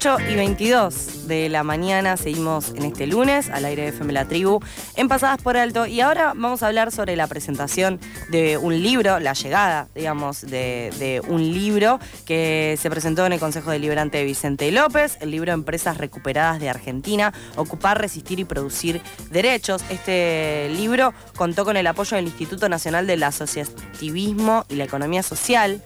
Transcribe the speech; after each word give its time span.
8 0.00 0.16
y 0.30 0.34
22 0.34 1.28
de 1.28 1.50
la 1.50 1.62
mañana 1.62 2.16
seguimos 2.16 2.70
en 2.70 2.84
este 2.84 3.06
lunes 3.06 3.50
al 3.50 3.66
aire 3.66 3.82
de 3.82 3.88
FM 3.88 4.14
La 4.14 4.24
Tribu 4.24 4.60
en 4.96 5.08
Pasadas 5.08 5.42
por 5.42 5.58
Alto 5.58 5.84
y 5.84 6.00
ahora 6.00 6.32
vamos 6.34 6.62
a 6.62 6.68
hablar 6.68 6.90
sobre 6.90 7.16
la 7.16 7.26
presentación 7.26 8.00
de 8.30 8.56
un 8.56 8.82
libro, 8.82 9.20
la 9.20 9.34
llegada, 9.34 9.88
digamos, 9.94 10.40
de, 10.40 11.20
un 11.28 11.52
libro 11.52 12.00
que 12.24 12.78
se 12.80 12.88
presentó 12.88 13.26
en 13.26 13.34
el 13.34 13.40
Consejo 13.40 13.72
Deliberante 13.72 14.16
de 14.16 14.24
Vicente 14.24 14.72
López, 14.72 15.18
el 15.20 15.32
libro 15.32 15.52
Empresas 15.52 15.98
Recuperadas 15.98 16.60
de 16.60 16.70
Argentina, 16.70 17.34
Ocupar, 17.56 18.00
Resistir 18.00 18.40
y 18.40 18.44
Producir 18.46 19.02
Derechos. 19.30 19.84
Este 19.90 20.70
libro 20.70 21.12
contó 21.36 21.66
con 21.66 21.76
el 21.76 21.86
apoyo 21.86 22.16
del 22.16 22.24
Instituto 22.24 22.70
Nacional 22.70 23.06
del 23.06 23.22
Asociativismo 23.22 24.64
y 24.70 24.76
la 24.76 24.84
Economía 24.84 25.22
Social 25.22 25.82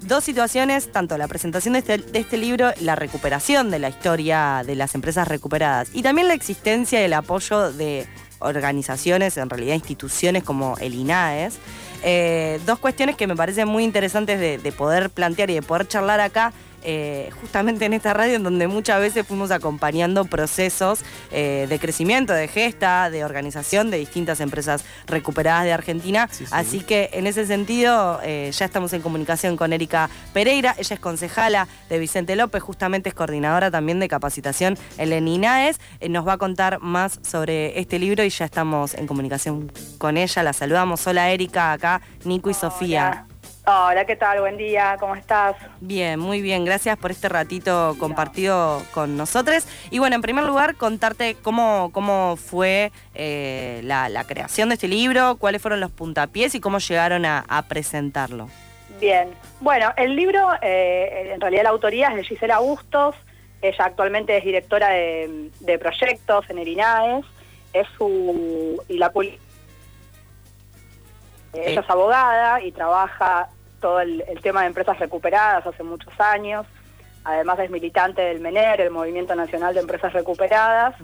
dos 0.00 0.24
situaciones, 0.24 0.90
tanto 0.92 1.18
la 1.18 1.28
presentación 1.28 1.74
de 1.74 1.80
este, 1.80 1.98
de 1.98 2.18
este, 2.18 2.36
libro, 2.36 2.70
la 2.80 2.94
recuperación 2.94 3.70
de 3.70 3.78
la 3.78 3.88
historia 3.88 4.62
de 4.66 4.74
las 4.74 4.94
empresas 4.94 5.28
recuperadas 5.28 5.90
y 5.92 6.02
también 6.02 6.28
la 6.28 6.34
existencia 6.34 7.00
y 7.00 7.04
el 7.04 7.12
apoyo 7.12 7.72
de 7.72 8.06
organizaciones, 8.40 9.36
en 9.36 9.50
realidad 9.50 9.74
instituciones 9.74 10.44
como 10.44 10.76
el 10.78 10.94
INAES. 10.94 11.58
Eh, 12.04 12.60
dos 12.64 12.78
cuestiones 12.78 13.16
que 13.16 13.26
me 13.26 13.34
parecen 13.34 13.66
muy 13.66 13.82
interesantes 13.82 14.62
de 14.62 14.72
poder 14.72 15.10
plantear 15.10 15.50
y 15.50 15.54
de 15.54 15.62
poder 15.62 15.88
charlar 15.88 16.20
acá 16.20 16.52
eh, 16.82 17.30
justamente 17.40 17.84
en 17.84 17.92
esta 17.92 18.14
radio 18.14 18.36
en 18.36 18.42
donde 18.42 18.68
muchas 18.68 19.00
veces 19.00 19.26
fuimos 19.26 19.50
acompañando 19.50 20.24
procesos 20.24 21.00
eh, 21.30 21.66
de 21.68 21.78
crecimiento, 21.78 22.32
de 22.32 22.48
gesta, 22.48 23.10
de 23.10 23.24
organización 23.24 23.90
de 23.90 23.98
distintas 23.98 24.40
empresas 24.40 24.84
recuperadas 25.06 25.64
de 25.64 25.72
Argentina. 25.72 26.28
Así 26.50 26.80
que 26.80 27.10
en 27.12 27.26
ese 27.26 27.46
sentido 27.46 28.20
eh, 28.22 28.50
ya 28.52 28.64
estamos 28.64 28.92
en 28.92 29.02
comunicación 29.02 29.56
con 29.56 29.72
Erika 29.72 30.10
Pereira, 30.32 30.74
ella 30.78 30.94
es 30.94 31.00
concejala 31.00 31.68
de 31.88 31.98
Vicente 31.98 32.36
López, 32.36 32.62
justamente 32.62 33.08
es 33.08 33.14
coordinadora 33.14 33.70
también 33.70 34.00
de 34.00 34.08
capacitación 34.08 34.78
en 34.98 35.12
el 35.12 35.26
INAES. 35.28 35.78
nos 36.08 36.26
va 36.26 36.34
a 36.34 36.38
contar 36.38 36.80
más 36.80 37.20
sobre 37.22 37.78
este 37.78 37.98
libro 37.98 38.24
y 38.24 38.30
ya 38.30 38.44
estamos 38.44 38.94
en 38.94 39.06
comunicación 39.06 39.72
con 39.98 40.16
ella. 40.16 40.42
La 40.42 40.52
saludamos. 40.52 41.06
Hola 41.06 41.30
Erika, 41.30 41.72
acá 41.72 42.00
Nico 42.24 42.50
y 42.50 42.54
Sofía. 42.54 43.27
Hola, 43.70 44.06
¿qué 44.06 44.16
tal? 44.16 44.40
Buen 44.40 44.56
día, 44.56 44.96
¿cómo 44.98 45.14
estás? 45.14 45.54
Bien, 45.80 46.18
muy 46.18 46.40
bien, 46.40 46.64
gracias 46.64 46.96
por 46.96 47.10
este 47.10 47.28
ratito 47.28 47.96
compartido 47.98 48.82
con 48.94 49.18
nosotros. 49.18 49.68
Y 49.90 49.98
bueno, 49.98 50.16
en 50.16 50.22
primer 50.22 50.44
lugar, 50.44 50.74
contarte 50.76 51.36
cómo, 51.42 51.90
cómo 51.92 52.36
fue 52.36 52.92
eh, 53.14 53.82
la, 53.84 54.24
creación 54.26 54.70
de 54.70 54.76
este 54.76 54.88
libro, 54.88 55.36
cuáles 55.36 55.60
fueron 55.60 55.80
los 55.80 55.90
puntapiés 55.90 56.54
y 56.54 56.60
cómo 56.60 56.78
llegaron 56.78 57.26
a, 57.26 57.64
presentarlo. 57.68 58.48
Bien, 59.00 59.28
bueno, 59.60 59.92
el 59.98 60.16
libro, 60.16 60.48
eh, 60.62 61.32
en 61.34 61.40
realidad 61.42 61.64
la 61.64 61.68
autoría 61.68 62.08
es 62.08 62.16
de 62.16 62.24
Gisela 62.24 62.60
Bustos, 62.60 63.16
ella 63.60 63.84
actualmente 63.84 64.34
es 64.34 64.44
directora 64.46 64.88
de, 64.88 65.78
proyectos 65.78 66.48
en 66.48 66.56
el 66.56 66.68
INAES, 66.68 67.26
es 67.74 67.86
su... 67.98 68.82
y 68.88 68.96
la 68.96 69.12
ella 71.52 71.80
es 71.80 71.90
abogada 71.90 72.62
y 72.62 72.72
trabaja 72.72 73.48
todo 73.80 74.00
el, 74.00 74.22
tema 74.42 74.62
de 74.62 74.68
empresas 74.68 74.98
recuperadas 74.98 75.66
hace 75.66 75.82
muchos 75.82 76.12
años. 76.20 76.66
Además 77.24 77.58
es 77.58 77.70
militante 77.70 78.22
del 78.22 78.40
MENER, 78.40 78.80
el 78.80 78.90
Movimiento 78.90 79.34
Nacional 79.34 79.74
de 79.74 79.80
Empresas 79.80 80.12
Recuperadas, 80.12 80.94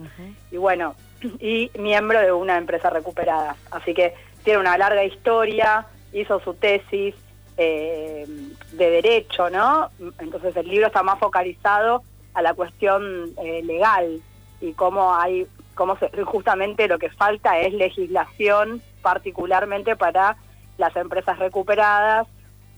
y 0.49 0.57
bueno, 0.57 0.95
y 1.39 1.69
miembro 1.77 2.19
de 2.19 2.31
una 2.31 2.57
empresa 2.57 2.89
recuperada. 2.89 3.55
Así 3.71 3.93
que 3.93 4.13
tiene 4.43 4.59
una 4.59 4.77
larga 4.77 5.03
historia, 5.03 5.85
hizo 6.13 6.39
su 6.39 6.53
tesis 6.53 7.15
eh, 7.57 8.25
de 8.71 8.89
derecho, 8.89 9.49
¿no? 9.49 9.89
Entonces 10.19 10.55
el 10.55 10.67
libro 10.67 10.87
está 10.87 11.03
más 11.03 11.19
focalizado 11.19 12.03
a 12.33 12.41
la 12.41 12.53
cuestión 12.53 13.31
eh, 13.37 13.61
legal 13.63 14.21
y 14.61 14.73
cómo 14.73 15.15
hay, 15.15 15.47
cómo 15.73 15.97
justamente 16.25 16.87
lo 16.87 16.99
que 16.99 17.09
falta 17.09 17.59
es 17.59 17.73
legislación 17.73 18.81
particularmente 19.01 19.95
para 19.95 20.37
las 20.77 20.95
empresas 20.95 21.39
recuperadas 21.39 22.27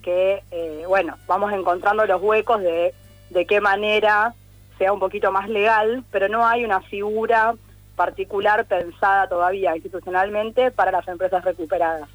que, 0.07 0.41
eh, 0.51 0.85
bueno, 0.87 1.17
vamos 1.27 1.51
encontrando 1.51 2.05
los 2.05 2.21
huecos 2.21 2.61
de, 2.61 2.93
de 3.29 3.45
qué 3.45 3.59
manera 3.59 4.33
sea 4.77 4.93
un 4.93 5.01
poquito 5.01 5.33
más 5.33 5.49
legal, 5.49 6.05
pero 6.11 6.29
no 6.29 6.47
hay 6.47 6.63
una 6.63 6.79
figura 6.79 7.55
particular 7.97 8.63
pensada 8.63 9.27
todavía 9.27 9.75
institucionalmente 9.75 10.71
para 10.71 10.93
las 10.93 11.05
empresas 11.09 11.43
recuperadas. 11.43 12.07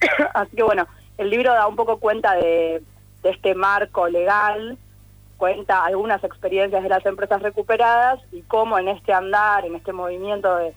Así 0.32 0.56
que 0.56 0.62
bueno, 0.62 0.86
el 1.18 1.28
libro 1.28 1.52
da 1.52 1.66
un 1.66 1.76
poco 1.76 1.98
cuenta 1.98 2.32
de, 2.32 2.82
este 3.22 3.54
marco 3.54 4.08
legal, 4.08 4.78
cuenta 5.36 5.84
algunas 5.84 6.24
experiencias 6.24 6.82
de 6.82 6.88
las 6.88 7.04
empresas 7.04 7.42
recuperadas 7.42 8.20
y 8.32 8.40
cómo 8.40 8.78
en 8.78 8.88
este 8.88 9.12
andar, 9.12 9.66
en 9.66 9.74
este 9.74 9.92
movimiento 9.92 10.56
de, 10.56 10.72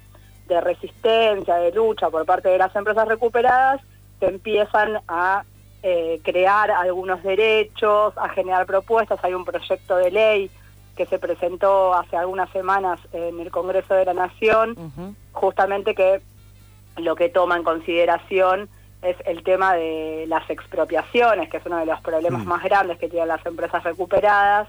de 0.50 0.60
resistencia, 0.60 1.56
de 1.56 1.72
lucha 1.72 2.10
por 2.10 2.26
parte 2.26 2.50
de 2.50 2.58
las 2.58 2.76
empresas 2.76 3.08
recuperadas, 3.08 3.80
se 4.20 4.26
empiezan 4.26 5.00
a 5.08 5.46
eh, 5.84 6.20
crear 6.24 6.72
algunos 6.72 7.24
derechos, 7.24 8.14
a 8.18 8.30
generar 8.30 8.66
propuestas. 8.66 9.20
Hay 9.24 9.34
un 9.34 9.46
proyecto 9.46 9.98
de 9.98 10.12
ley 10.12 10.52
que 10.96 11.06
se 11.06 11.20
presentó 11.20 11.94
hace 11.94 12.18
algunas 12.18 12.50
semanas 12.52 13.00
en 13.14 13.40
el 13.40 13.50
Congreso 13.50 13.94
de 13.94 14.06
la 14.06 14.14
Nación, 14.14 14.76
justamente 15.32 15.96
que 15.96 16.22
lo 16.98 17.16
que 17.16 17.30
toma 17.30 17.58
en 17.58 17.64
consideración 17.64 18.70
es 19.02 19.16
el 19.26 19.44
tema 19.44 19.74
de 19.74 20.26
las 20.28 20.48
expropiaciones, 20.50 21.50
que 21.50 21.58
es 21.58 21.66
uno 21.66 21.78
de 21.78 21.86
los 21.86 22.00
problemas 22.02 22.46
mm. 22.46 22.48
más 22.48 22.64
grandes 22.64 23.00
que 23.00 23.10
tienen 23.10 23.30
las 23.30 23.44
empresas 23.46 23.84
recuperadas, 23.84 24.68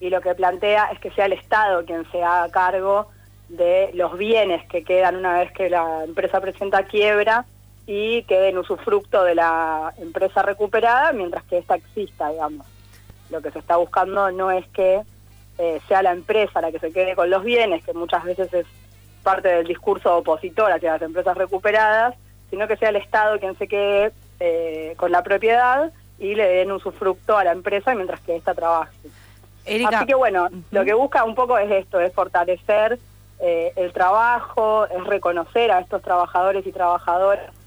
y 0.00 0.10
lo 0.10 0.20
que 0.20 0.34
plantea 0.34 0.86
es 0.92 0.98
que 0.98 1.10
sea 1.12 1.26
el 1.26 1.34
Estado 1.34 1.84
quien 1.84 2.10
se 2.10 2.22
haga 2.22 2.50
cargo 2.50 3.08
de 3.48 3.90
los 3.94 4.16
bienes 4.18 4.66
que 4.68 4.84
quedan 4.84 5.16
una 5.16 5.38
vez 5.38 5.52
que 5.52 5.70
la 5.70 6.04
empresa 6.04 6.40
presenta 6.40 6.84
quiebra 6.84 7.46
y 7.90 8.22
quede 8.24 8.50
en 8.50 8.58
usufructo 8.58 9.24
de 9.24 9.34
la 9.34 9.94
empresa 9.96 10.42
recuperada 10.42 11.10
mientras 11.14 11.42
que 11.44 11.56
ésta 11.56 11.74
exista, 11.74 12.28
digamos. 12.28 12.66
Lo 13.30 13.40
que 13.40 13.50
se 13.50 13.60
está 13.60 13.76
buscando 13.76 14.30
no 14.30 14.50
es 14.50 14.68
que 14.68 15.00
eh, 15.56 15.80
sea 15.88 16.02
la 16.02 16.12
empresa 16.12 16.60
la 16.60 16.70
que 16.70 16.80
se 16.80 16.92
quede 16.92 17.16
con 17.16 17.30
los 17.30 17.42
bienes, 17.42 17.82
que 17.82 17.94
muchas 17.94 18.24
veces 18.24 18.52
es 18.52 18.66
parte 19.22 19.48
del 19.48 19.66
discurso 19.66 20.18
opositor 20.18 20.70
hacia 20.70 20.92
las 20.92 21.02
empresas 21.02 21.34
recuperadas, 21.34 22.14
sino 22.50 22.68
que 22.68 22.76
sea 22.76 22.90
el 22.90 22.96
Estado 22.96 23.40
quien 23.40 23.56
se 23.56 23.66
quede 23.66 24.12
eh, 24.38 24.92
con 24.98 25.10
la 25.10 25.22
propiedad 25.22 25.90
y 26.18 26.34
le 26.34 26.46
den 26.46 26.70
usufructo 26.72 27.38
a 27.38 27.44
la 27.44 27.52
empresa 27.52 27.94
mientras 27.94 28.20
que 28.20 28.36
ésta 28.36 28.52
trabaje. 28.52 28.98
Así 29.86 30.04
que 30.04 30.14
bueno, 30.14 30.50
lo 30.72 30.84
que 30.84 30.92
busca 30.92 31.24
un 31.24 31.34
poco 31.34 31.56
es 31.56 31.70
esto, 31.70 32.00
es 32.00 32.12
fortalecer 32.12 32.98
eh, 33.40 33.72
el 33.76 33.94
trabajo, 33.94 34.86
es 34.86 35.04
reconocer 35.04 35.70
a 35.70 35.78
estos 35.78 36.02
trabajadores 36.02 36.66
y 36.66 36.72
trabajadoras 36.72 37.57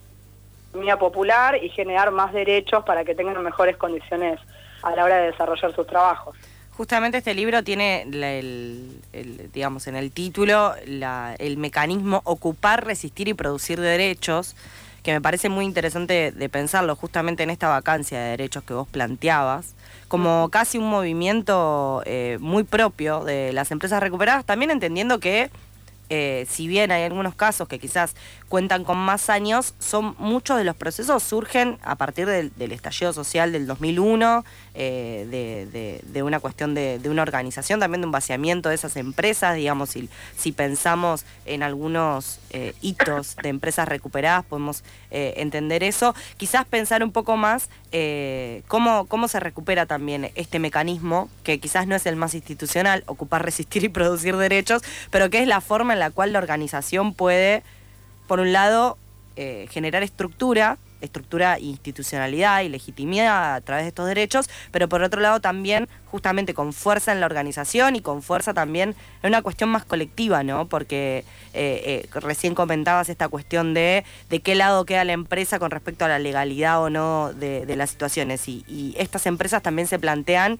popular 0.99 1.63
y 1.63 1.69
generar 1.69 2.11
más 2.11 2.33
derechos 2.33 2.83
para 2.83 3.03
que 3.03 3.15
tengan 3.15 3.41
mejores 3.43 3.77
condiciones 3.77 4.39
a 4.81 4.95
la 4.95 5.03
hora 5.03 5.17
de 5.17 5.31
desarrollar 5.31 5.73
sus 5.75 5.87
trabajos. 5.87 6.35
Justamente 6.71 7.17
este 7.19 7.33
libro 7.33 7.63
tiene, 7.63 8.03
el, 8.03 9.49
digamos, 9.53 9.87
en 9.87 9.95
el 9.95 10.11
título 10.11 10.73
el 10.77 11.57
mecanismo 11.57 12.21
ocupar, 12.23 12.85
resistir 12.85 13.27
y 13.27 13.33
producir 13.33 13.79
derechos, 13.79 14.55
que 15.03 15.11
me 15.11 15.21
parece 15.21 15.49
muy 15.49 15.65
interesante 15.65 16.31
de 16.31 16.49
pensarlo 16.49 16.95
justamente 16.95 17.43
en 17.43 17.49
esta 17.49 17.67
vacancia 17.67 18.19
de 18.19 18.29
derechos 18.31 18.63
que 18.63 18.73
vos 18.73 18.87
planteabas, 18.87 19.75
como 20.07 20.49
casi 20.49 20.77
un 20.77 20.89
movimiento 20.89 22.03
eh, 22.05 22.37
muy 22.39 22.63
propio 22.63 23.23
de 23.23 23.51
las 23.53 23.71
empresas 23.71 24.01
recuperadas, 24.01 24.45
también 24.45 24.71
entendiendo 24.71 25.19
que 25.19 25.49
eh, 26.13 26.45
si 26.49 26.67
bien 26.67 26.91
hay 26.91 27.03
algunos 27.03 27.35
casos 27.35 27.69
que 27.69 27.79
quizás 27.79 28.15
cuentan 28.49 28.83
con 28.83 28.97
más 28.97 29.29
años, 29.29 29.75
son 29.79 30.13
muchos 30.19 30.57
de 30.57 30.65
los 30.65 30.75
procesos 30.75 31.23
surgen 31.23 31.77
a 31.83 31.95
partir 31.95 32.27
del, 32.27 32.51
estallido 32.73 33.13
social 33.13 33.53
del 33.53 33.65
2001, 33.65 34.43
eh, 34.73 36.01
de, 36.03 36.23
una 36.23 36.41
cuestión 36.41 36.73
de, 36.75 36.99
una 37.05 37.21
organización, 37.21 37.79
también 37.79 38.01
de 38.01 38.07
un 38.07 38.11
vaciamiento 38.11 38.67
de 38.67 38.75
esas 38.75 38.97
empresas, 38.97 39.55
digamos, 39.55 39.91
si, 40.35 40.51
pensamos 40.51 41.23
en 41.45 41.63
algunos 41.63 42.39
eh, 42.49 42.73
hitos 42.81 43.37
de 43.37 43.47
empresas 43.47 43.87
recuperadas, 43.87 44.43
podemos 44.43 44.83
entender 45.11 45.83
eso. 45.83 46.13
Quizás 46.35 46.65
pensar 46.65 47.03
un 47.03 47.11
poco 47.11 47.37
más 47.37 47.69
cómo, 48.67 49.05
cómo 49.07 49.27
se 49.29 49.39
recupera 49.39 49.85
también 49.85 50.31
este 50.35 50.59
mecanismo, 50.59 51.29
que 51.43 51.59
quizás 51.59 51.87
no 51.87 51.95
es 51.95 52.05
el 52.05 52.17
más 52.17 52.33
institucional, 52.33 53.03
ocupar, 53.07 53.45
resistir 53.45 53.85
y 53.85 53.89
producir 53.89 54.35
derechos, 54.35 54.81
pero 55.09 55.29
que 55.29 55.41
es 55.41 55.47
la 55.47 55.61
forma 55.61 55.93
en 55.93 56.00
la 56.01 56.09
cual 56.09 56.33
la 56.33 56.39
organización 56.39 57.13
puede, 57.13 57.61
por 58.27 58.39
un 58.39 58.51
lado, 58.51 58.97
eh, 59.35 59.67
generar 59.69 60.01
estructura, 60.01 60.79
estructura, 60.99 61.59
institucionalidad 61.59 62.61
y 62.61 62.69
legitimidad 62.69 63.53
a 63.55 63.61
través 63.61 63.83
de 63.83 63.89
estos 63.89 64.07
derechos, 64.07 64.49
pero 64.71 64.89
por 64.89 65.03
otro 65.03 65.21
lado 65.21 65.39
también 65.39 65.87
justamente 66.05 66.55
con 66.55 66.73
fuerza 66.73 67.11
en 67.11 67.19
la 67.19 67.27
organización 67.27 67.95
y 67.95 68.01
con 68.01 68.23
fuerza 68.23 68.53
también 68.55 68.95
en 69.21 69.29
una 69.29 69.43
cuestión 69.43 69.69
más 69.69 69.85
colectiva, 69.85 70.43
¿no? 70.43 70.67
Porque 70.67 71.23
eh, 71.53 72.03
eh, 72.13 72.19
recién 72.19 72.55
comentabas 72.55 73.09
esta 73.09 73.29
cuestión 73.29 73.75
de 73.75 74.03
de 74.29 74.39
qué 74.39 74.55
lado 74.55 74.85
queda 74.85 75.03
la 75.03 75.13
empresa 75.13 75.59
con 75.59 75.69
respecto 75.69 76.05
a 76.05 76.07
la 76.07 76.17
legalidad 76.17 76.81
o 76.81 76.89
no 76.89 77.31
de, 77.33 77.75
las 77.75 77.91
situaciones 77.91 78.47
y 78.47 78.95
estas 78.97 79.27
empresas 79.27 79.61
también 79.61 79.87
se 79.87 79.99
plantean 79.99 80.59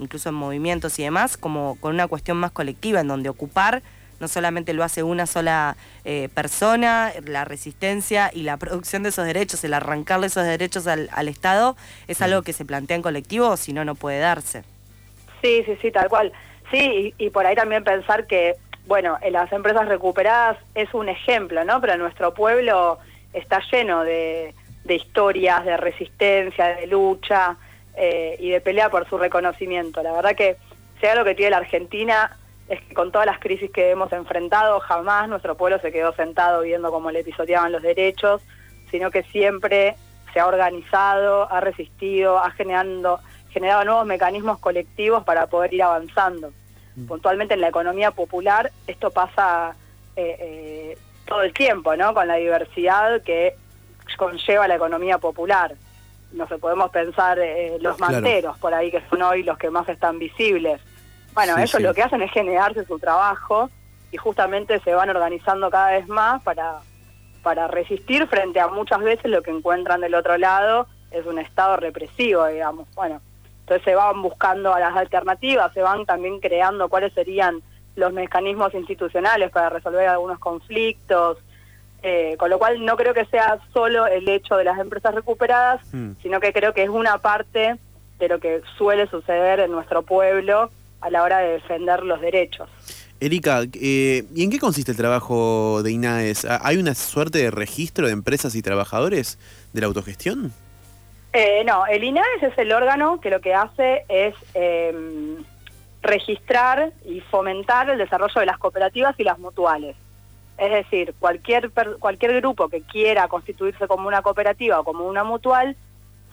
incluso 0.00 0.30
en 0.30 0.34
movimientos 0.34 0.98
y 0.98 1.02
demás, 1.02 1.36
como 1.36 1.76
con 1.76 1.94
una 1.94 2.08
cuestión 2.08 2.36
más 2.38 2.50
colectiva, 2.50 3.00
en 3.00 3.08
donde 3.08 3.28
ocupar 3.28 3.82
no 4.20 4.28
solamente 4.28 4.74
lo 4.74 4.84
hace 4.84 5.02
una 5.02 5.26
sola 5.26 5.76
eh, 6.04 6.28
persona, 6.34 7.12
la 7.24 7.44
resistencia 7.44 8.30
y 8.32 8.42
la 8.42 8.56
producción 8.58 9.02
de 9.02 9.08
esos 9.08 9.26
derechos, 9.26 9.64
el 9.64 9.74
arrancarle 9.74 10.26
esos 10.26 10.44
derechos 10.44 10.86
al, 10.86 11.28
Estado, 11.28 11.76
es 12.06 12.22
algo 12.22 12.42
que 12.42 12.52
se 12.52 12.64
plantea 12.64 12.96
en 12.96 13.02
colectivo, 13.02 13.56
si 13.56 13.72
no, 13.72 13.84
no 13.84 13.94
puede 13.94 14.18
darse. 14.18 14.62
Sí, 15.42 15.62
sí, 15.64 15.76
sí, 15.80 15.90
tal 15.90 16.08
cual. 16.08 16.32
Sí, 16.70 17.14
y, 17.16 17.30
por 17.30 17.46
ahí 17.46 17.54
también 17.54 17.82
pensar 17.82 18.26
que, 18.26 18.56
bueno, 18.86 19.16
en 19.22 19.32
las 19.32 19.50
empresas 19.52 19.88
recuperadas 19.88 20.58
es 20.74 20.92
un 20.92 21.08
ejemplo, 21.08 21.64
¿no? 21.64 21.80
Pero 21.80 21.96
nuestro 21.96 22.34
pueblo 22.34 22.98
está 23.32 23.60
lleno 23.72 24.04
de, 24.04 24.54
historias, 24.88 25.64
de 25.64 25.76
resistencia, 25.76 26.76
de 26.76 26.86
lucha 26.88 27.56
eh, 27.96 28.36
y 28.40 28.50
de 28.50 28.60
pelea 28.60 28.90
por 28.90 29.08
su 29.08 29.18
reconocimiento. 29.18 30.02
La 30.02 30.12
verdad 30.12 30.34
que 30.34 30.56
sea 31.00 31.14
lo 31.14 31.24
que 31.24 31.34
tiene 31.34 31.52
la 31.52 31.58
Argentina 31.58 32.36
es 32.70 32.80
que 32.82 32.94
con 32.94 33.10
todas 33.10 33.26
las 33.26 33.40
crisis 33.40 33.68
que 33.72 33.90
hemos 33.90 34.12
enfrentado, 34.12 34.78
jamás 34.78 35.28
nuestro 35.28 35.56
pueblo 35.56 35.80
se 35.80 35.90
quedó 35.90 36.12
sentado 36.12 36.62
viendo 36.62 36.92
cómo 36.92 37.10
le 37.10 37.24
pisoteaban 37.24 37.72
los 37.72 37.82
derechos, 37.82 38.40
sino 38.92 39.10
que 39.10 39.24
siempre 39.24 39.96
se 40.32 40.38
ha 40.38 40.46
organizado, 40.46 41.50
ha 41.50 41.60
resistido, 41.60 42.38
ha 42.38 42.52
generando, 42.52 43.18
generado 43.50 43.84
nuevos 43.84 44.06
mecanismos 44.06 44.60
colectivos 44.60 45.24
para 45.24 45.48
poder 45.48 45.74
ir 45.74 45.82
avanzando. 45.82 46.52
Mm. 46.94 47.06
Puntualmente 47.06 47.54
en 47.54 47.60
la 47.60 47.68
economía 47.68 48.12
popular 48.12 48.70
esto 48.86 49.10
pasa 49.10 49.74
eh, 50.14 50.36
eh, 50.38 50.98
todo 51.26 51.42
el 51.42 51.52
tiempo, 51.52 51.96
¿no? 51.96 52.14
Con 52.14 52.28
la 52.28 52.36
diversidad 52.36 53.20
que 53.22 53.56
conlleva 54.16 54.68
la 54.68 54.76
economía 54.76 55.18
popular. 55.18 55.74
No 56.30 56.46
se 56.46 56.56
podemos 56.58 56.92
pensar 56.92 57.36
eh, 57.40 57.78
los 57.80 57.98
manteros 57.98 58.56
por 58.58 58.72
ahí 58.72 58.92
que 58.92 59.02
son 59.10 59.22
hoy 59.22 59.42
los 59.42 59.58
que 59.58 59.70
más 59.70 59.88
están 59.88 60.20
visibles 60.20 60.80
bueno, 61.34 61.56
ellos 61.58 61.80
lo 61.80 61.94
que 61.94 62.02
hacen 62.02 62.22
es 62.22 62.30
generarse 62.32 62.84
su 62.84 62.98
trabajo 62.98 63.70
y 64.12 64.16
justamente 64.16 64.80
se 64.80 64.94
van 64.94 65.10
organizando 65.10 65.70
cada 65.70 65.92
vez 65.92 66.08
más 66.08 66.42
para, 66.42 66.80
para 67.42 67.68
resistir 67.68 68.26
frente 68.26 68.60
a 68.60 68.68
muchas 68.68 69.00
veces 69.00 69.30
lo 69.30 69.42
que 69.42 69.50
encuentran 69.50 70.00
del 70.00 70.14
otro 70.14 70.36
lado 70.36 70.86
es 71.10 71.26
un 71.26 71.38
estado 71.38 71.76
represivo, 71.76 72.46
digamos. 72.46 72.88
Bueno, 72.94 73.20
entonces 73.60 73.84
se 73.84 73.94
van 73.94 74.20
buscando 74.22 74.74
a 74.74 74.80
las 74.80 74.96
alternativas, 74.96 75.72
se 75.72 75.82
van 75.82 76.06
también 76.06 76.40
creando 76.40 76.88
cuáles 76.88 77.12
serían 77.12 77.62
los 77.96 78.12
mecanismos 78.12 78.74
institucionales 78.74 79.50
para 79.50 79.70
resolver 79.70 80.08
algunos 80.08 80.38
conflictos, 80.38 81.38
eh, 82.02 82.36
con 82.38 82.50
lo 82.50 82.58
cual 82.58 82.84
no 82.84 82.96
creo 82.96 83.12
que 83.12 83.26
sea 83.26 83.58
solo 83.72 84.06
el 84.06 84.28
hecho 84.28 84.56
de 84.56 84.64
las 84.64 84.78
empresas 84.78 85.14
recuperadas, 85.14 85.82
mm. 85.92 86.12
sino 86.22 86.40
que 86.40 86.52
creo 86.52 86.72
que 86.72 86.82
es 86.82 86.88
una 86.88 87.18
parte 87.18 87.76
de 88.18 88.28
lo 88.28 88.38
que 88.38 88.62
suele 88.76 89.06
suceder 89.08 89.60
en 89.60 89.70
nuestro 89.70 90.02
pueblo 90.02 90.70
a 91.00 91.10
la 91.10 91.22
hora 91.22 91.38
de 91.38 91.52
defender 91.52 92.02
los 92.02 92.20
derechos. 92.20 92.68
Erika, 93.20 93.62
eh, 93.74 94.24
¿y 94.34 94.44
en 94.44 94.50
qué 94.50 94.58
consiste 94.58 94.92
el 94.92 94.96
trabajo 94.96 95.82
de 95.82 95.92
INAES? 95.92 96.46
¿Hay 96.62 96.78
una 96.78 96.94
suerte 96.94 97.38
de 97.38 97.50
registro 97.50 98.06
de 98.06 98.12
empresas 98.12 98.54
y 98.54 98.62
trabajadores 98.62 99.38
de 99.74 99.80
la 99.82 99.88
autogestión? 99.88 100.52
Eh, 101.34 101.62
no, 101.64 101.86
el 101.86 102.02
INAES 102.02 102.42
es 102.42 102.58
el 102.58 102.72
órgano 102.72 103.20
que 103.20 103.28
lo 103.28 103.40
que 103.40 103.54
hace 103.54 104.04
es 104.08 104.34
em, 104.54 105.36
registrar 106.02 106.92
y 107.04 107.20
fomentar 107.20 107.90
el 107.90 107.98
desarrollo 107.98 108.40
de 108.40 108.46
las 108.46 108.58
cooperativas 108.58 109.14
y 109.18 109.24
las 109.24 109.38
mutuales. 109.38 109.96
Es 110.56 110.70
decir, 110.70 111.14
cualquier, 111.18 111.70
cualquier 111.98 112.40
grupo 112.40 112.68
que 112.68 112.82
quiera 112.82 113.28
constituirse 113.28 113.86
como 113.86 114.08
una 114.08 114.22
cooperativa 114.22 114.80
o 114.80 114.84
como 114.84 115.06
una 115.06 115.24
mutual, 115.24 115.76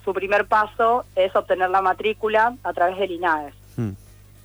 su 0.05 0.13
primer 0.13 0.47
paso 0.47 1.03
es 1.17 1.35
obtener 1.35 1.69
la 1.69 1.81
matrícula 1.81 2.55
a 2.63 2.73
través 2.73 2.97
del 2.97 3.11
INAES. 3.11 3.53
Hmm. 3.75 3.91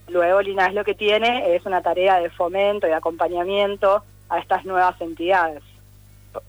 Luego 0.09 0.43
Linares 0.43 0.75
lo 0.75 0.85
que 0.85 0.95
tiene 0.95 1.55
es 1.55 1.65
una 1.65 1.83
tarea 1.83 2.21
de 2.21 2.31
fomento 2.31 2.87
y 2.87 2.93
acompañamiento 2.93 4.03
a 4.29 4.39
estas 4.39 4.65
nuevas 4.65 5.01
entidades. 5.01 5.63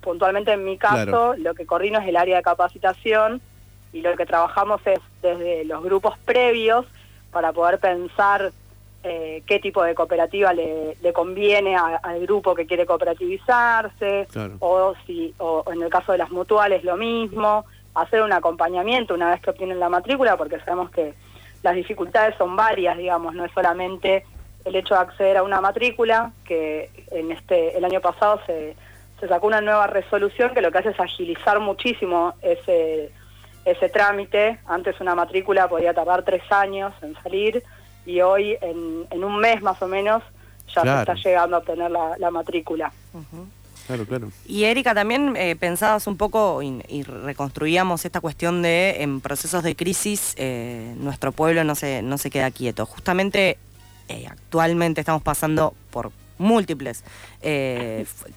Puntualmente 0.02 0.54
en 0.54 0.64
mi 0.64 0.78
caso, 0.78 1.36
lo 1.38 1.54
que 1.54 1.66
coordino 1.66 2.00
es 2.00 2.08
el 2.08 2.16
área 2.16 2.38
de 2.38 2.44
capacitación 2.44 3.42
y 3.92 4.02
lo 4.02 4.16
que 4.16 4.26
trabajamos 4.26 4.82
es 4.86 5.00
desde 5.22 5.66
los 5.66 5.84
grupos 5.84 6.18
previos 6.20 6.86
para 7.32 7.52
poder 7.52 7.80
pensar 7.80 8.52
eh, 9.04 9.44
qué 9.46 9.60
tipo 9.60 9.84
de 9.84 9.94
cooperativa 9.94 10.54
le, 10.54 10.96
conviene 11.14 11.76
al 11.76 12.22
grupo 12.22 12.56
que 12.56 12.66
quiere 12.66 12.86
cooperativizarse, 12.86 14.28
o 14.60 14.94
si 15.06 15.34
o 15.40 15.66
en 15.72 15.84
el 15.84 15.90
caso 15.90 16.14
de 16.14 16.20
las 16.20 16.32
mutuales 16.32 16.86
lo 16.86 16.96
mismo, 16.96 17.66
hacer 17.94 18.22
un 18.22 18.32
acompañamiento 18.32 19.14
una 19.14 19.30
vez 19.30 19.42
que 19.42 19.50
obtienen 19.50 19.80
la 19.80 19.90
matrícula, 19.90 20.38
porque 20.38 20.60
sabemos 20.60 20.90
que 20.92 21.14
las 21.64 21.76
dificultades 21.76 22.36
son 22.38 22.56
varias, 22.56 22.98
digamos, 22.98 23.34
no 23.34 23.46
es 23.46 23.52
solamente 23.54 24.26
el 24.66 24.76
hecho 24.76 24.94
de 24.94 25.02
acceder 25.02 25.38
a 25.38 25.44
una 25.44 25.60
matrícula, 25.60 26.32
que 26.46 26.90
en 27.12 27.32
este 27.32 27.78
el 27.78 27.84
año 27.84 28.00
pasado 28.02 28.40
se, 28.46 28.76
se 29.20 29.28
sacó 29.28 29.48
una 29.48 29.62
nueva 29.62 29.88
resolución 29.88 30.54
que 30.54 30.62
lo 30.62 30.72
que 30.72 30.78
hace 30.78 30.90
es 30.90 31.00
agilizar 31.00 31.60
muchísimo 31.60 32.36
ese, 32.42 33.12
ese 33.66 33.90
trámite. 33.90 34.60
Antes 34.66 35.00
una 35.02 35.16
matrícula 35.16 35.68
podía 35.68 35.94
tardar 35.94 36.24
tres 36.24 36.44
años 36.52 36.94
en 37.02 37.16
salir 37.24 37.64
y 38.06 38.22
hoy 38.22 38.58
en, 38.62 39.08
en 39.10 39.24
un 39.24 39.38
mes 39.38 39.62
más 39.62 39.82
o 39.82 39.88
menos 39.88 40.24
ya 40.74 40.82
se 40.82 41.00
está 41.00 41.14
llegando 41.16 41.56
a 41.56 41.60
obtener 41.60 41.92
la, 41.92 42.32
matrícula. 42.32 42.92
Claro, 43.88 44.06
claro. 44.06 44.32
Y 44.46 44.64
Erika, 44.64 44.94
también 44.96 45.36
eh, 45.36 45.56
pensabas 45.56 46.08
un 46.08 46.18
poco 46.18 46.62
y, 46.62 47.04
reconstruíamos 47.04 48.06
esta 48.06 48.22
cuestión 48.22 48.62
de 48.62 49.04
en 49.04 49.20
procesos 49.20 49.64
de 49.64 49.76
crisis 49.76 50.34
eh, 50.38 50.96
nuestro 50.98 51.32
pueblo 51.32 51.64
no 51.64 51.76
se, 51.76 52.02
no 52.02 52.18
se 52.18 52.30
queda 52.30 52.50
quieto. 52.52 52.86
Justamente 52.86 53.58
eh, 54.08 54.26
actualmente 54.30 55.02
estamos 55.02 55.22
pasando 55.22 55.74
por 55.92 56.12
múltiples 56.38 57.04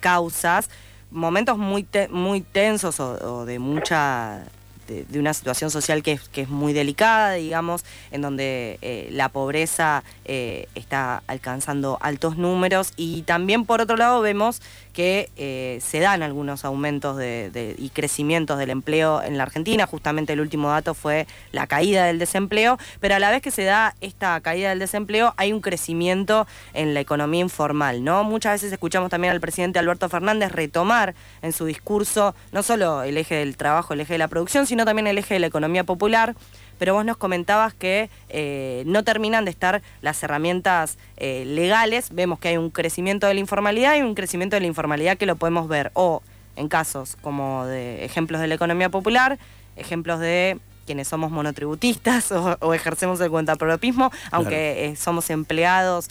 causas, 0.00 0.69
momentos 1.10 1.58
muy, 1.58 1.87
muy 2.10 2.40
tensos 2.40 3.00
o 3.00 3.44
de 3.46 3.58
mucha 3.58 4.44
de, 4.87 5.19
una 5.19 5.34
situación 5.34 5.70
social 5.70 6.02
que 6.02 6.12
es, 6.12 6.28
que 6.28 6.43
es 6.43 6.48
muy 6.48 6.72
delicada, 6.72 7.32
digamos, 7.32 7.84
en 8.10 8.22
donde 8.22 8.78
eh, 8.82 9.08
la 9.12 9.28
pobreza 9.28 10.04
eh, 10.25 10.69
está 10.75 11.22
alcanzando 11.26 11.98
altos 12.00 12.37
números 12.37 12.93
y 12.96 13.22
también 13.22 13.64
por 13.64 13.81
otro 13.81 13.96
lado 13.96 14.20
vemos 14.20 14.62
que 14.96 15.28
eh, 15.37 15.78
se 15.82 16.00
dan 16.00 16.22
algunos 16.22 16.64
aumentos 16.64 17.19
de, 17.19 17.76
y 17.76 17.90
crecimientos 17.90 18.58
del 18.58 18.70
empleo 18.70 19.22
en 19.22 19.37
la 19.37 19.43
Argentina. 19.43 19.87
Justamente 19.87 20.32
el 20.32 20.40
último 20.40 20.70
dato 20.70 20.94
fue 20.94 21.26
la 21.52 21.66
caída 21.66 22.06
del 22.06 22.19
desempleo, 22.19 22.78
pero 22.98 23.14
a 23.14 23.19
la 23.19 23.31
vez 23.31 23.43
que 23.43 23.50
se 23.50 23.64
da 23.64 23.94
esta 24.00 24.41
caída 24.41 24.70
del 24.70 24.79
desempleo 24.79 25.34
hay 25.36 25.53
un 25.53 25.60
crecimiento 25.60 26.46
en 26.72 26.94
la 26.94 27.00
economía 27.00 27.43
informal, 27.43 28.05
¿no? 28.05 28.24
Muchas 28.24 28.55
veces 28.55 28.72
escuchamos 28.72 29.10
también 29.10 29.34
al 29.34 29.41
presidente 29.41 29.79
Alberto 29.79 30.08
Fernández 30.08 30.50
retomar 30.50 31.15
en 31.43 31.53
su 31.53 31.67
discurso 31.67 32.34
no 32.53 32.62
solo 32.62 33.03
el 33.03 33.19
eje 33.19 33.34
del 33.34 33.58
trabajo, 33.58 33.93
el 33.93 34.00
eje 34.00 34.15
de 34.15 34.19
la 34.19 34.29
producción, 34.29 34.67
sino 34.67 34.86
también 34.86 35.08
el 35.08 35.19
eje 35.19 35.34
de 35.34 35.41
la 35.41 35.48
economía 35.48 35.84
popular 35.84 36.34
pero 36.79 36.95
vos 36.95 37.05
nos 37.05 37.17
comentabas 37.17 37.75
que 37.75 38.11
eh, 38.29 38.83
no 38.87 39.05
terminan 39.05 39.45
de 39.45 39.51
estar 39.51 39.83
las 40.03 40.23
herramientas 40.23 40.99
eh, 41.17 41.45
legales. 41.47 42.11
Vemos 42.13 42.39
que 42.39 42.49
hay 42.49 42.56
un 42.56 42.71
crecimiento 42.71 43.27
de 43.27 43.35
la 43.35 43.41
informalidad 43.41 43.97
y 43.97 44.03
un 44.03 44.15
crecimiento 44.15 44.56
de 44.56 44.61
la 44.61 44.67
informalidad 44.67 45.17
que 45.17 45.27
lo 45.27 45.37
podemos 45.37 45.69
ver. 45.69 45.91
O 45.95 46.23
en 46.56 46.69
casos 46.69 47.17
como 47.21 47.67
de 47.67 48.05
ejemplos 48.05 48.41
de 48.41 48.47
la 48.47 48.55
economía 48.55 48.89
popular, 48.89 49.39
ejemplos 49.77 50.21
de 50.21 50.59
quienes 50.87 51.09
somos 51.09 51.33
monotributistas 51.33 52.31
o, 52.61 52.75
ejercemos 52.75 53.21
el 53.21 53.31
cuentapropismo, 53.31 54.11
aunque 54.31 54.87
eh, 54.87 54.97
somos 54.97 55.31
empleados 55.31 56.09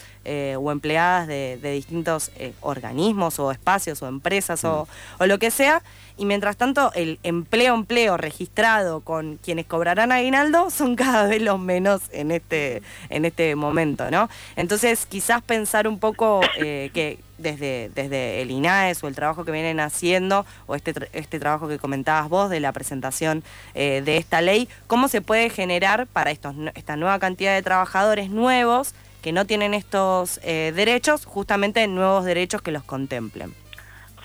o 0.58 0.72
empleadas 0.72 1.28
de, 1.28 1.58
distintos 1.62 2.30
organismos 2.60 3.38
o 3.38 3.50
espacios 3.50 4.02
o 4.02 4.08
empresas 4.08 4.64
o, 4.64 4.86
o, 5.18 5.26
lo 5.26 5.38
que 5.38 5.50
sea, 5.50 5.82
y 6.16 6.24
mientras 6.24 6.56
tanto 6.56 6.92
el 6.94 7.18
empleo 7.22 7.74
empleo 7.74 8.16
registrado 8.16 9.00
con 9.00 9.36
quienes 9.36 9.66
cobrarán 9.66 10.12
aguinaldo 10.12 10.70
son 10.70 10.96
cada 10.96 11.26
vez 11.26 11.42
los 11.42 11.58
menos 11.58 12.02
en 12.12 12.30
este, 12.30 12.82
en 13.10 13.24
este 13.24 13.54
momento, 13.54 14.10
¿no? 14.10 14.28
Entonces 14.56 15.06
quizás 15.06 15.42
pensar 15.42 15.88
un 15.88 15.98
poco 15.98 16.40
eh, 16.58 16.90
que 16.94 17.18
desde, 17.38 17.90
desde 17.94 18.40
el 18.40 18.50
INAES 18.50 19.02
o 19.04 19.08
el 19.08 19.14
trabajo 19.14 19.44
que 19.44 19.52
vienen 19.52 19.80
haciendo 19.80 20.46
o 20.66 20.74
este, 20.74 20.94
este 21.12 21.38
trabajo 21.38 21.68
que 21.68 21.78
comentabas 21.78 22.28
vos 22.28 22.50
de 22.50 22.60
la 22.60 22.72
presentación 22.72 23.44
eh, 23.74 24.02
de 24.04 24.16
esta 24.16 24.40
ley, 24.40 24.68
cómo 24.86 25.08
se 25.08 25.20
puede 25.20 25.50
generar 25.50 26.06
para 26.06 26.30
estos, 26.30 26.54
esta 26.74 26.96
nueva 26.96 27.18
cantidad 27.18 27.54
de 27.54 27.62
trabajadores 27.62 28.30
nuevos 28.30 28.94
que 29.22 29.32
no 29.32 29.44
tienen 29.44 29.74
estos 29.74 30.40
eh, 30.44 30.72
derechos, 30.74 31.24
justamente 31.24 31.86
nuevos 31.88 32.24
derechos 32.24 32.62
que 32.62 32.70
los 32.70 32.84
contemplen. 32.84 33.52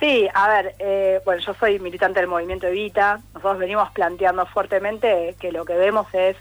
Sí, 0.02 0.28
a 0.34 0.50
ver, 0.50 0.76
eh, 0.80 1.22
bueno, 1.24 1.44
yo 1.46 1.54
soy 1.54 1.78
militante 1.78 2.20
del 2.20 2.28
movimiento 2.28 2.66
Evita. 2.66 3.22
Nosotros 3.36 3.60
venimos 3.60 3.92
planteando 3.92 4.48
fuertemente 4.48 5.36
que 5.40 5.52
lo 5.52 5.64
que 5.64 5.76
vemos 5.76 6.08
es 6.14 6.36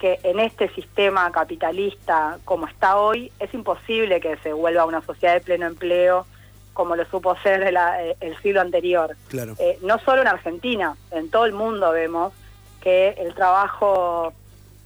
que 0.00 0.18
en 0.24 0.40
este 0.40 0.68
sistema 0.70 1.30
capitalista 1.30 2.38
como 2.44 2.66
está 2.66 2.96
hoy, 2.96 3.30
es 3.38 3.54
imposible 3.54 4.20
que 4.20 4.36
se 4.38 4.52
vuelva 4.52 4.82
a 4.82 4.86
una 4.86 5.02
sociedad 5.02 5.34
de 5.34 5.40
pleno 5.40 5.66
empleo 5.66 6.26
como 6.72 6.96
lo 6.96 7.06
supo 7.06 7.36
ser 7.38 7.62
eh, 7.62 8.16
el 8.20 8.36
siglo 8.42 8.60
anterior. 8.60 9.16
Claro. 9.28 9.54
Eh, 9.60 9.78
no 9.82 10.00
solo 10.00 10.22
en 10.22 10.28
Argentina, 10.28 10.96
en 11.12 11.30
todo 11.30 11.46
el 11.46 11.52
mundo 11.52 11.92
vemos 11.92 12.32
que 12.80 13.10
el 13.18 13.34
trabajo 13.34 14.34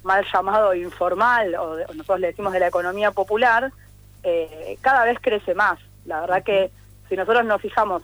mal 0.02 0.26
llamado 0.30 0.74
informal, 0.74 1.54
o, 1.54 1.78
nosotros 1.94 2.20
le 2.20 2.26
decimos 2.28 2.52
de 2.52 2.60
la 2.60 2.68
economía 2.68 3.12
popular, 3.12 3.72
eh, 4.22 4.76
cada 4.82 5.04
vez 5.04 5.18
crece 5.22 5.54
más. 5.54 5.80
La 6.04 6.20
verdad 6.20 6.44
que 6.44 6.70
si 7.10 7.16
nosotros 7.16 7.44
nos 7.44 7.60
fijamos, 7.60 8.02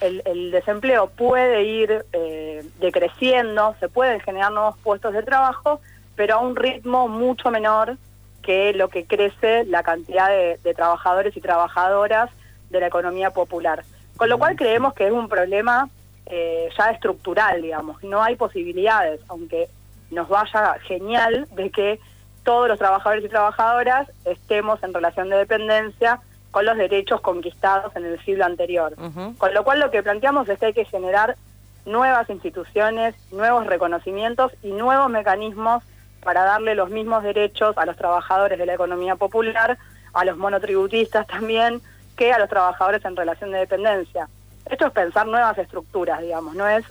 el, 0.00 0.50
desempleo 0.50 1.08
puede 1.08 1.62
ir 1.62 2.04
eh, 2.12 2.64
decreciendo, 2.80 3.76
se 3.80 3.88
pueden 3.88 4.20
generar 4.20 4.50
nuevos 4.50 4.76
puestos 4.78 5.12
de 5.12 5.22
trabajo, 5.22 5.80
pero 6.16 6.36
a 6.36 6.38
un 6.38 6.56
ritmo 6.56 7.06
mucho 7.06 7.50
menor 7.50 7.96
que 8.42 8.72
lo 8.72 8.88
que 8.88 9.04
crece 9.04 9.64
la 9.64 9.82
cantidad 9.82 10.28
de, 10.28 10.74
trabajadores 10.74 11.36
y 11.36 11.40
trabajadoras 11.40 12.30
de 12.70 12.80
la 12.80 12.86
economía 12.86 13.30
popular. 13.30 13.84
Con 14.16 14.28
lo 14.28 14.38
cual 14.38 14.56
creemos 14.56 14.94
que 14.94 15.06
es 15.06 15.12
un 15.12 15.28
problema 15.28 15.88
eh, 16.26 16.70
ya 16.78 16.90
estructural, 16.90 17.60
digamos. 17.60 18.02
No 18.02 18.22
hay 18.22 18.36
posibilidades, 18.36 19.20
aunque 19.28 19.68
nos 20.10 20.28
vaya 20.28 20.78
genial 20.86 21.46
de 21.52 21.70
que 21.70 22.00
todos 22.44 22.68
los 22.68 22.78
trabajadores 22.78 23.24
y 23.24 23.28
trabajadoras 23.28 24.08
estemos 24.24 24.82
en 24.82 24.94
relación 24.94 25.28
de 25.28 25.36
dependencia 25.36 26.20
con 26.56 26.64
los 26.64 26.78
derechos 26.78 27.20
conquistados 27.20 27.94
en 27.96 28.06
el 28.06 28.18
siglo 28.24 28.46
anterior. 28.46 28.96
Con 29.36 29.52
lo 29.52 29.62
cual 29.62 29.78
lo 29.78 29.90
que 29.90 30.02
planteamos 30.02 30.48
es 30.48 30.58
que 30.58 30.64
hay 30.64 30.72
que 30.72 30.86
generar 30.86 31.36
nuevas 31.84 32.30
instituciones, 32.30 33.14
nuevos 33.30 33.66
reconocimientos 33.66 34.52
y 34.62 34.68
nuevos 34.68 35.10
mecanismos 35.10 35.84
para 36.24 36.44
darle 36.44 36.74
los 36.74 36.88
mismos 36.88 37.22
derechos 37.22 37.76
a 37.76 37.84
los 37.84 37.94
trabajadores 37.98 38.58
de 38.58 38.64
la 38.64 38.72
economía 38.72 39.16
popular, 39.16 39.76
a 40.14 40.24
los 40.24 40.38
monotributistas 40.38 41.26
también, 41.26 41.82
que 42.16 42.32
a 42.32 42.38
los 42.38 42.48
trabajadores 42.48 43.04
en 43.04 43.16
relación 43.16 43.52
de 43.52 43.58
dependencia. 43.58 44.26
Esto 44.64 44.86
es 44.86 44.92
pensar 44.92 45.26
nuevas 45.26 45.58
estructuras, 45.58 46.22
digamos, 46.22 46.54
no 46.54 46.66
es 46.66 46.86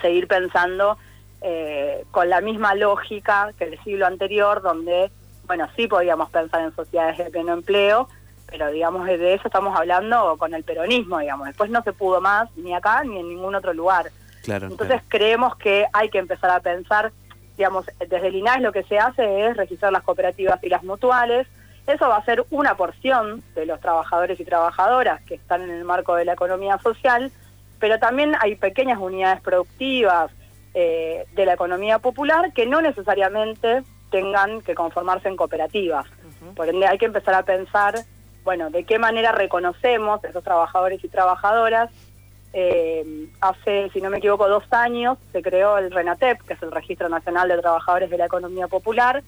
seguir 0.00 0.26
pensando 0.26 0.98
eh, 1.40 2.04
con 2.10 2.28
la 2.28 2.40
misma 2.40 2.74
lógica 2.74 3.52
que 3.56 3.62
el 3.62 3.78
siglo 3.84 4.06
anterior, 4.06 4.60
donde, 4.60 5.12
bueno, 5.46 5.68
sí 5.76 5.86
podíamos 5.86 6.30
pensar 6.30 6.62
en 6.62 6.74
sociedades 6.74 7.18
de 7.18 7.30
pleno 7.30 7.52
empleo, 7.52 8.08
pero 8.52 8.70
digamos 8.70 9.06
de 9.06 9.34
eso 9.34 9.48
estamos 9.48 9.74
hablando 9.76 10.36
con 10.36 10.52
el 10.52 10.62
peronismo, 10.62 11.18
digamos. 11.18 11.46
Después 11.46 11.70
no 11.70 11.82
se 11.82 11.94
pudo 11.94 12.20
más 12.20 12.54
ni 12.54 12.74
acá 12.74 13.02
ni 13.02 13.18
en 13.18 13.30
ningún 13.30 13.54
otro 13.54 13.72
lugar. 13.72 14.10
Claro, 14.42 14.66
Entonces 14.66 15.00
creemos 15.08 15.56
que 15.56 15.86
hay 15.92 16.10
que 16.10 16.18
empezar 16.18 16.50
a 16.50 16.60
pensar, 16.60 17.12
digamos, 17.56 17.86
desde 17.98 18.26
el 18.26 18.36
INAES 18.36 18.60
lo 18.60 18.70
que 18.70 18.82
se 18.84 18.98
hace 18.98 19.46
es 19.46 19.56
registrar 19.56 19.90
las 19.90 20.02
cooperativas 20.02 20.62
y 20.62 20.68
las 20.68 20.84
mutuales. 20.84 21.46
Eso 21.86 22.08
va 22.08 22.18
a 22.18 22.24
ser 22.26 22.44
una 22.50 22.76
porción 22.76 23.42
de 23.54 23.64
los 23.64 23.80
trabajadores 23.80 24.38
y 24.38 24.44
trabajadoras 24.44 25.22
que 25.22 25.34
están 25.36 25.62
en 25.62 25.70
el 25.70 25.84
marco 25.84 26.14
de 26.14 26.26
la 26.26 26.34
economía 26.34 26.78
social, 26.78 27.32
pero 27.78 27.98
también 27.98 28.34
hay 28.38 28.56
pequeñas 28.56 28.98
unidades 29.00 29.40
productivas 29.40 30.30
eh, 30.74 31.24
de 31.34 31.46
la 31.46 31.54
economía 31.54 32.00
popular 32.00 32.52
que 32.52 32.66
no 32.66 32.82
necesariamente 32.82 33.82
tengan 34.10 34.60
que 34.60 34.74
conformarse 34.74 35.28
en 35.28 35.36
cooperativas. 35.36 36.06
Por 36.54 36.68
ende 36.68 36.86
hay 36.86 36.98
que 36.98 37.06
empezar 37.06 37.34
a 37.34 37.44
pensar 37.44 37.94
bueno, 38.44 38.70
de 38.70 38.84
qué 38.84 38.98
manera 38.98 39.32
reconocemos 39.32 40.22
a 40.24 40.28
esos 40.28 40.42
trabajadores 40.42 41.02
y 41.04 41.08
trabajadoras. 41.08 41.90
Eh, 42.54 43.28
hace, 43.40 43.88
si 43.92 44.00
no 44.00 44.10
me 44.10 44.18
equivoco, 44.18 44.48
dos 44.48 44.64
años 44.72 45.16
se 45.32 45.42
creó 45.42 45.78
el 45.78 45.90
RENATEP, 45.90 46.42
que 46.42 46.54
es 46.54 46.62
el 46.62 46.70
Registro 46.70 47.08
Nacional 47.08 47.48
de 47.48 47.58
Trabajadores 47.58 48.10
de 48.10 48.18
la 48.18 48.26
Economía 48.26 48.68
Popular, 48.68 49.22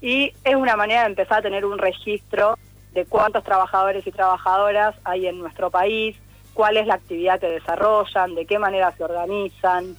y 0.00 0.32
es 0.44 0.54
una 0.54 0.76
manera 0.76 1.02
de 1.02 1.08
empezar 1.08 1.38
a 1.38 1.42
tener 1.42 1.64
un 1.64 1.78
registro 1.78 2.58
de 2.92 3.06
cuántos 3.06 3.44
trabajadores 3.44 4.06
y 4.06 4.12
trabajadoras 4.12 4.94
hay 5.04 5.26
en 5.26 5.38
nuestro 5.38 5.70
país, 5.70 6.16
cuál 6.54 6.76
es 6.76 6.86
la 6.86 6.94
actividad 6.94 7.40
que 7.40 7.48
desarrollan, 7.48 8.34
de 8.34 8.46
qué 8.46 8.58
manera 8.58 8.92
se 8.96 9.04
organizan. 9.04 9.96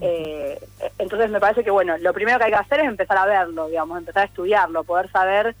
Eh, 0.00 0.58
entonces 0.98 1.30
me 1.30 1.40
parece 1.40 1.62
que, 1.62 1.70
bueno, 1.70 1.96
lo 1.98 2.12
primero 2.12 2.38
que 2.38 2.44
hay 2.44 2.50
que 2.50 2.56
hacer 2.56 2.80
es 2.80 2.86
empezar 2.86 3.16
a 3.18 3.26
verlo, 3.26 3.68
digamos, 3.68 3.98
empezar 3.98 4.24
a 4.24 4.26
estudiarlo, 4.26 4.84
poder 4.84 5.10
saber 5.10 5.54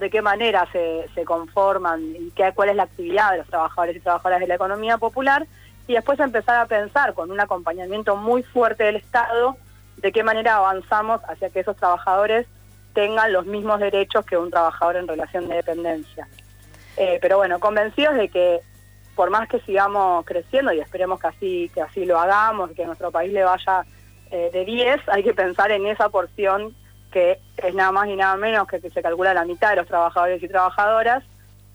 de 0.00 0.10
qué 0.10 0.22
manera 0.22 0.66
se, 0.72 1.08
se 1.14 1.24
conforman 1.24 2.02
y 2.18 2.30
qué, 2.32 2.52
cuál 2.54 2.70
es 2.70 2.76
la 2.76 2.84
actividad 2.84 3.32
de 3.32 3.38
los 3.38 3.46
trabajadores 3.46 3.96
y 3.96 4.00
trabajadoras 4.00 4.40
de 4.40 4.48
la 4.48 4.54
economía 4.56 4.98
popular 4.98 5.46
y 5.86 5.94
después 5.94 6.20
empezar 6.20 6.56
a 6.56 6.66
pensar 6.66 7.14
con 7.14 7.30
un 7.30 7.40
acompañamiento 7.40 8.16
muy 8.16 8.42
fuerte 8.42 8.84
del 8.84 8.96
Estado 8.96 9.56
de 9.96 10.12
qué 10.12 10.22
manera 10.22 10.56
avanzamos 10.56 11.20
hacia 11.28 11.50
que 11.50 11.60
esos 11.60 11.76
trabajadores 11.76 12.46
tengan 12.92 13.32
los 13.32 13.46
mismos 13.46 13.80
derechos 13.80 14.24
que 14.24 14.36
un 14.36 14.50
trabajador 14.50 14.96
en 14.96 15.08
relación 15.08 15.48
de 15.48 15.56
dependencia. 15.56 16.28
Eh, 16.96 17.18
pero 17.22 17.36
bueno, 17.36 17.60
convencidos 17.60 18.16
de 18.16 18.28
que 18.28 18.60
por 19.14 19.30
más 19.30 19.48
que 19.48 19.60
sigamos 19.60 20.24
creciendo 20.24 20.72
y 20.72 20.80
esperemos 20.80 21.20
que 21.20 21.26
así, 21.26 21.70
que 21.74 21.80
así 21.80 22.04
lo 22.04 22.18
hagamos, 22.18 22.70
que 22.72 22.86
nuestro 22.86 23.10
país 23.10 23.32
le 23.32 23.44
vaya 23.44 23.84
eh, 24.30 24.50
de 24.52 24.64
10, 24.64 25.08
hay 25.08 25.22
que 25.22 25.34
pensar 25.34 25.70
en 25.72 25.86
esa 25.86 26.08
porción 26.08 26.74
que 27.12 27.38
es 27.56 27.74
nada 27.74 27.92
más 27.92 28.08
y 28.08 28.16
nada 28.16 28.36
menos 28.36 28.66
que, 28.68 28.80
que 28.80 28.90
se 28.90 29.02
calcula 29.02 29.34
la 29.34 29.44
mitad 29.44 29.70
de 29.70 29.76
los 29.76 29.86
trabajadores 29.86 30.42
y 30.42 30.48
trabajadoras, 30.48 31.24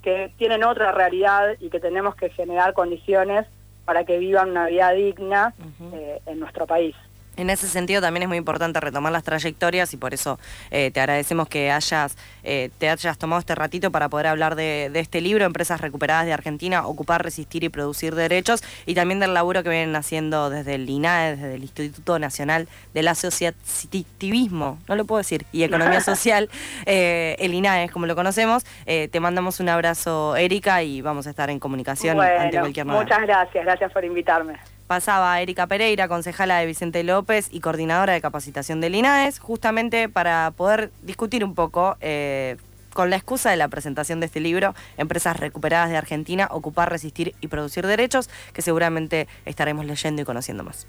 que 0.01 0.31
tienen 0.37 0.63
otra 0.63 0.91
realidad 0.91 1.55
y 1.59 1.69
que 1.69 1.79
tenemos 1.79 2.15
que 2.15 2.29
generar 2.29 2.73
condiciones 2.73 3.47
para 3.85 4.03
que 4.05 4.17
vivan 4.17 4.51
una 4.51 4.67
vida 4.67 4.91
digna 4.91 5.53
eh, 5.93 6.21
en 6.25 6.39
nuestro 6.39 6.67
país. 6.67 6.95
En 7.35 7.49
ese 7.49 7.67
sentido 7.67 7.99
también 7.99 8.23
es 8.23 8.29
muy 8.29 8.37
importante 8.37 8.79
retomar 8.79 9.11
las 9.11 9.23
trayectorias 9.23 9.93
y 9.93 9.97
por 9.97 10.13
eso 10.13 10.39
eh, 10.69 10.91
te 10.91 10.99
agradecemos 10.99 11.47
que 11.47 11.71
hayas, 11.71 12.15
eh, 12.43 12.69
te 12.77 12.89
hayas 12.89 13.17
tomado 13.17 13.39
este 13.39 13.55
ratito 13.55 13.91
para 13.91 14.07
poder 14.07 14.27
hablar 14.27 14.55
de, 14.55 14.91
este 14.93 15.19
libro, 15.19 15.43
Empresas 15.45 15.81
Recuperadas 15.81 16.25
de 16.25 16.33
Argentina, 16.33 16.85
Ocupar, 16.85 17.23
Resistir 17.23 17.63
y 17.63 17.69
Producir 17.69 18.13
Derechos, 18.13 18.63
y 18.85 18.93
también 18.93 19.19
del 19.19 19.33
laburo 19.33 19.63
que 19.63 19.69
vienen 19.69 19.95
haciendo 19.95 20.51
desde 20.51 20.75
el 20.75 20.87
INAE, 20.87 21.35
desde 21.35 21.55
el 21.55 21.63
Instituto 21.63 22.19
Nacional 22.19 22.67
del 22.93 23.07
Asociativismo, 23.07 24.77
no 24.87 24.95
lo 24.95 25.05
puedo 25.05 25.17
decir, 25.17 25.45
y 25.51 25.63
Economía 25.63 26.01
Social, 26.01 26.49
eh, 26.85 27.35
el 27.39 27.53
INAE, 27.55 27.89
como 27.89 28.05
lo 28.05 28.15
conocemos. 28.15 28.63
te 28.85 29.19
mandamos 29.19 29.59
un 29.59 29.69
abrazo, 29.69 30.35
Erika, 30.35 30.83
y 30.83 31.01
vamos 31.01 31.25
a 31.25 31.31
estar 31.31 31.49
en 31.49 31.59
comunicación 31.59 32.21
ante 32.21 32.59
cualquier 32.59 32.85
novedad. 32.85 33.03
Muchas 33.03 33.21
gracias, 33.21 33.65
gracias 33.65 33.91
por 33.91 34.05
invitarme 34.05 34.72
pasaba 34.93 35.41
Erika 35.41 35.65
Pereira, 35.65 36.07
concejala 36.07 36.59
de 36.59 36.67
Vicente 36.67 37.03
López 37.03 37.47
y 37.49 37.61
coordinadora 37.61 38.13
de 38.13 38.21
capacitación 38.21 38.79
del 38.79 38.93
INAES, 38.93 39.39
justamente 39.39 40.07
para 40.07 40.51
poder 40.55 40.91
discutir 41.01 41.43
un 41.43 41.55
poco, 41.55 41.97
eh, 41.99 42.57
con 42.93 43.09
la 43.09 43.15
excusa 43.15 43.49
de 43.49 43.57
la 43.57 43.69
presentación 43.69 44.19
de 44.19 44.27
este 44.27 44.39
libro, 44.39 44.75
Empresas 44.97 45.39
Recuperadas 45.39 45.89
de 45.89 45.97
Argentina, 45.97 46.47
Ocupar, 46.51 46.91
Resistir 46.91 47.33
y 47.41 47.47
Producir 47.47 47.87
Derechos, 47.87 48.29
que 48.53 48.61
seguramente 48.61 49.27
estaremos 49.45 49.87
leyendo 49.87 50.21
y 50.21 50.25
conociendo 50.25 50.63
más. 50.63 50.85